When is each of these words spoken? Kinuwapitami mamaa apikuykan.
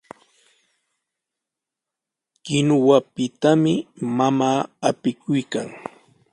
Kinuwapitami 2.43 3.73
mamaa 4.17 4.61
apikuykan. 4.89 5.67